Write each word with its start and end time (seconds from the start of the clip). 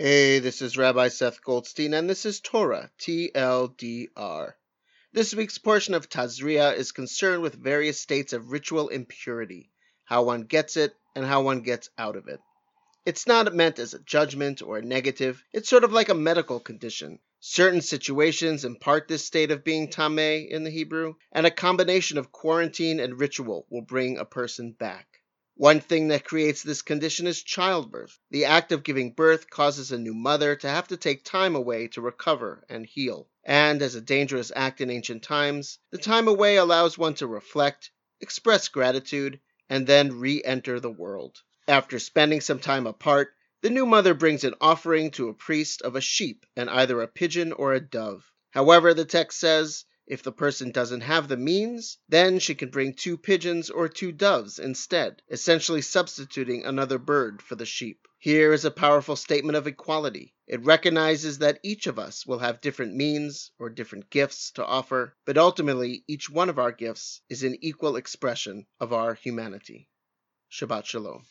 Hey, 0.00 0.38
this 0.38 0.62
is 0.62 0.78
Rabbi 0.78 1.08
Seth 1.08 1.42
Goldstein, 1.42 1.92
and 1.92 2.08
this 2.08 2.24
is 2.24 2.38
Torah, 2.38 2.88
TLDR. 3.00 4.52
This 5.12 5.34
week's 5.34 5.58
portion 5.58 5.92
of 5.92 6.08
Tazria 6.08 6.72
is 6.76 6.92
concerned 6.92 7.42
with 7.42 7.60
various 7.60 7.98
states 7.98 8.32
of 8.32 8.52
ritual 8.52 8.90
impurity, 8.90 9.72
how 10.04 10.22
one 10.22 10.42
gets 10.42 10.76
it, 10.76 10.94
and 11.16 11.24
how 11.24 11.42
one 11.42 11.62
gets 11.62 11.90
out 11.98 12.14
of 12.14 12.28
it. 12.28 12.38
It's 13.06 13.26
not 13.26 13.52
meant 13.52 13.80
as 13.80 13.92
a 13.92 13.98
judgment 13.98 14.62
or 14.62 14.78
a 14.78 14.82
negative, 14.82 15.42
it's 15.52 15.68
sort 15.68 15.82
of 15.82 15.90
like 15.90 16.10
a 16.10 16.14
medical 16.14 16.60
condition. 16.60 17.18
Certain 17.40 17.80
situations 17.80 18.64
impart 18.64 19.08
this 19.08 19.24
state 19.24 19.50
of 19.50 19.64
being 19.64 19.88
tameh 19.88 20.48
in 20.48 20.62
the 20.62 20.70
Hebrew, 20.70 21.14
and 21.32 21.44
a 21.44 21.50
combination 21.50 22.18
of 22.18 22.30
quarantine 22.30 23.00
and 23.00 23.18
ritual 23.18 23.66
will 23.68 23.82
bring 23.82 24.16
a 24.16 24.24
person 24.24 24.70
back. 24.70 25.08
One 25.60 25.80
thing 25.80 26.06
that 26.08 26.24
creates 26.24 26.62
this 26.62 26.82
condition 26.82 27.26
is 27.26 27.42
childbirth. 27.42 28.16
The 28.30 28.44
act 28.44 28.70
of 28.70 28.84
giving 28.84 29.10
birth 29.10 29.50
causes 29.50 29.90
a 29.90 29.98
new 29.98 30.14
mother 30.14 30.54
to 30.54 30.68
have 30.68 30.86
to 30.86 30.96
take 30.96 31.24
time 31.24 31.56
away 31.56 31.88
to 31.88 32.00
recover 32.00 32.64
and 32.68 32.86
heal. 32.86 33.28
And 33.42 33.82
as 33.82 33.96
a 33.96 34.00
dangerous 34.00 34.52
act 34.54 34.80
in 34.80 34.88
ancient 34.88 35.24
times, 35.24 35.80
the 35.90 35.98
time 35.98 36.28
away 36.28 36.54
allows 36.54 36.96
one 36.96 37.14
to 37.14 37.26
reflect, 37.26 37.90
express 38.20 38.68
gratitude, 38.68 39.40
and 39.68 39.84
then 39.84 40.20
re 40.20 40.40
enter 40.44 40.78
the 40.78 40.92
world. 40.92 41.42
After 41.66 41.98
spending 41.98 42.40
some 42.40 42.60
time 42.60 42.86
apart, 42.86 43.34
the 43.60 43.70
new 43.70 43.84
mother 43.84 44.14
brings 44.14 44.44
an 44.44 44.54
offering 44.60 45.10
to 45.10 45.28
a 45.28 45.34
priest 45.34 45.82
of 45.82 45.96
a 45.96 46.00
sheep 46.00 46.46
and 46.54 46.70
either 46.70 47.02
a 47.02 47.08
pigeon 47.08 47.52
or 47.52 47.72
a 47.72 47.80
dove. 47.80 48.30
However, 48.50 48.94
the 48.94 49.04
text 49.04 49.40
says, 49.40 49.86
if 50.08 50.22
the 50.22 50.32
person 50.32 50.70
doesn't 50.70 51.02
have 51.02 51.28
the 51.28 51.36
means, 51.36 51.98
then 52.08 52.38
she 52.38 52.54
can 52.54 52.70
bring 52.70 52.94
two 52.94 53.18
pigeons 53.18 53.68
or 53.68 53.88
two 53.88 54.10
doves 54.10 54.58
instead, 54.58 55.20
essentially 55.30 55.82
substituting 55.82 56.64
another 56.64 56.98
bird 56.98 57.42
for 57.42 57.54
the 57.54 57.66
sheep. 57.66 58.08
Here 58.18 58.54
is 58.54 58.64
a 58.64 58.70
powerful 58.70 59.16
statement 59.16 59.56
of 59.56 59.66
equality. 59.66 60.34
It 60.46 60.64
recognizes 60.64 61.38
that 61.38 61.60
each 61.62 61.86
of 61.86 61.98
us 61.98 62.24
will 62.24 62.38
have 62.38 62.62
different 62.62 62.94
means 62.94 63.52
or 63.58 63.68
different 63.68 64.08
gifts 64.08 64.50
to 64.52 64.64
offer, 64.64 65.14
but 65.26 65.36
ultimately 65.36 66.04
each 66.08 66.30
one 66.30 66.48
of 66.48 66.58
our 66.58 66.72
gifts 66.72 67.20
is 67.28 67.42
an 67.42 67.56
equal 67.60 67.96
expression 67.96 68.66
of 68.80 68.94
our 68.94 69.12
humanity. 69.12 69.90
Shabbat 70.50 70.86
Shalom. 70.86 71.26